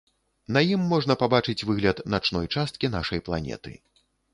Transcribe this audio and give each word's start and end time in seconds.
На 0.55 0.63
ім 0.75 0.87
можна 0.93 1.17
пабачыць 1.25 1.65
выгляд 1.73 2.03
начной 2.17 2.51
часткі 2.55 2.95
нашай 2.99 3.27
планеты. 3.31 3.81